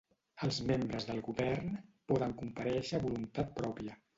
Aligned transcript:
Els 0.45 0.55
membres 0.69 1.05
del 1.09 1.21
govern 1.27 1.77
poden 2.13 2.35
comparèixer 2.43 2.99
a 3.01 3.07
voluntat 3.07 3.57
pròpia. 3.63 3.99